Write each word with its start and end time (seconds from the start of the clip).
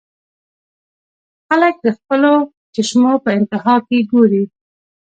خلک 1.47 1.75
د 1.85 1.87
خپلو 1.97 2.33
چشمو 2.75 3.13
پۀ 3.23 3.29
انتها 3.39 3.75
کښې 3.87 3.99
ګوري- 4.11 4.43